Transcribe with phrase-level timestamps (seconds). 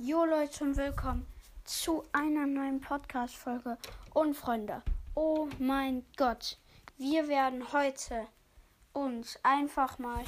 [0.00, 1.26] Jo Leute und willkommen
[1.64, 3.76] zu einer neuen Podcast-Folge.
[4.14, 4.80] Und Freunde,
[5.16, 6.56] oh mein Gott,
[6.98, 8.28] wir werden heute
[8.92, 10.22] uns einfach mal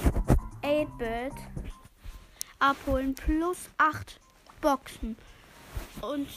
[0.61, 1.31] 8-Bit
[2.59, 4.19] abholen plus 8
[4.59, 5.15] Boxen.
[6.01, 6.27] Und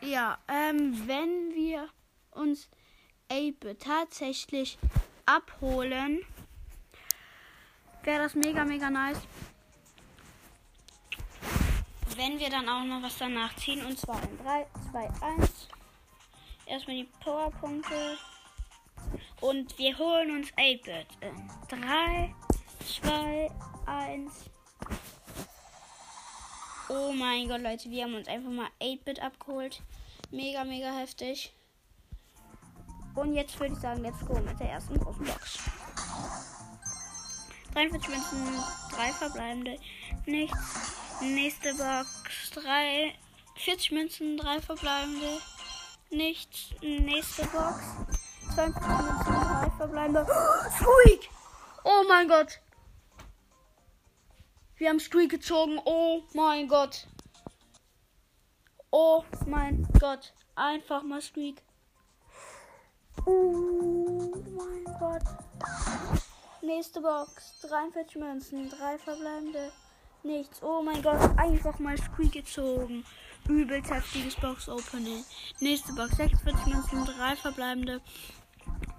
[0.00, 1.86] ja, ähm, wenn wir
[2.30, 2.70] uns
[3.28, 4.78] 8-Bit tatsächlich
[5.26, 6.24] abholen,
[8.04, 9.20] wäre das mega, mega nice
[12.20, 13.84] wenn wir dann auch noch was danach ziehen.
[13.86, 15.68] Und zwar in 3, 2, 1.
[16.66, 18.18] Erstmal die Powerpunkte.
[19.40, 22.34] Und wir holen uns 8-Bit in 3,
[23.02, 23.50] 2,
[23.86, 24.50] 1.
[26.90, 29.80] Oh mein Gott, Leute, wir haben uns einfach mal 8-Bit abgeholt.
[30.30, 31.54] Mega, mega heftig.
[33.14, 35.58] Und jetzt würde ich sagen, let's go mit der ersten großen Box.
[37.72, 39.78] 43 Münzen, 3 verbleibende,
[40.26, 40.99] nichts.
[41.20, 42.50] Nächste Box.
[42.54, 43.14] 3.
[43.56, 45.40] 40 Münzen, 3 verbleibende.
[46.10, 46.70] Nichts.
[46.80, 47.76] Nächste Box.
[48.54, 50.26] 20 Münzen, 3 verbleibende.
[50.76, 51.28] Squeak!
[51.84, 52.60] Oh mein Gott!
[54.76, 55.78] Wir haben Squeak gezogen.
[55.84, 57.06] Oh mein Gott.
[58.90, 60.32] Oh mein Gott.
[60.54, 61.62] Einfach mal Squeak.
[63.26, 65.22] Oh mein Gott.
[66.62, 67.60] Nächste Box.
[67.60, 69.70] 43 Münzen, 3 verbleibende.
[70.22, 70.62] Nichts.
[70.62, 73.04] Oh mein Gott, einfach mal Squeak gezogen.
[73.48, 75.24] Übelst heftiges Box-Opening.
[75.60, 78.00] Nächste Box, 46 Münzen, 3 verbleibende.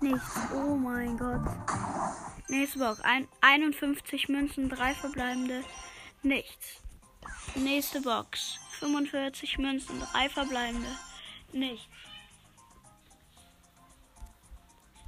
[0.01, 0.35] Nichts.
[0.53, 1.41] Oh mein Gott.
[2.47, 5.63] Nächste Box, ein, 51 Münzen, 3 verbleibende.
[6.23, 6.81] Nichts.
[7.55, 10.89] Nächste Box, 45 Münzen, 3 verbleibende.
[11.53, 11.87] Nichts.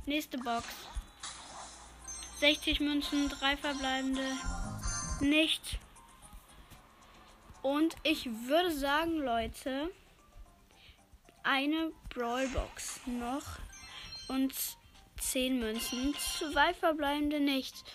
[0.05, 0.67] Nächste Box.
[2.39, 4.25] 60 Münzen, 3 verbleibende.
[5.21, 5.77] Nichts.
[7.63, 9.89] Und ich würde sagen, Leute,
[11.43, 13.43] eine Brawlbox noch
[14.27, 14.53] und
[15.19, 17.85] 10 Münzen, zwei verbleibende nichts.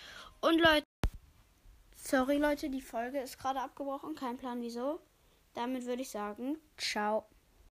[0.41, 0.85] Und Leute,
[1.95, 4.99] sorry Leute, die Folge ist gerade abgebrochen, kein Plan wieso.
[5.53, 7.27] Damit würde ich sagen, ciao.